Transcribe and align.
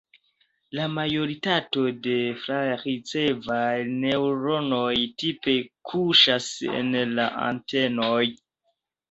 La 0.77 0.85
majoritato 0.93 1.83
de 2.07 2.15
flar-ricevaj 2.45 3.75
neŭronoj 4.07 4.97
tipe 5.25 5.55
kuŝas 5.93 6.49
en 6.81 6.91
la 7.21 7.29
antenoj. 7.53 8.25